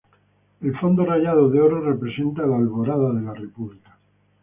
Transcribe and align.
El 0.61 0.75
fondo 0.79 1.05
rayado 1.05 1.47
de 1.51 1.61
oro 1.61 1.79
representa 1.79 2.47
la 2.47 2.57
alborada 2.57 3.13
de 3.13 3.21
la 3.21 3.35
República. 3.35 3.99